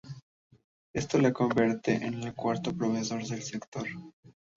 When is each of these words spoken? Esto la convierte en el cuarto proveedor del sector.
Esto 0.95 1.19
la 1.19 1.31
convierte 1.31 1.93
en 1.93 2.23
el 2.23 2.33
cuarto 2.33 2.73
proveedor 2.75 3.23
del 3.27 3.43
sector. 3.43 3.87